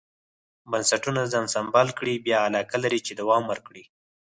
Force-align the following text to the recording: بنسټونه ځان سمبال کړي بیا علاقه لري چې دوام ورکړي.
بنسټونه 0.71 1.21
ځان 1.31 1.45
سمبال 1.55 1.87
کړي 1.97 2.13
بیا 2.25 2.39
علاقه 2.47 2.77
لري 2.83 2.99
چې 3.07 3.11
دوام 3.21 3.43
ورکړي. 3.47 3.83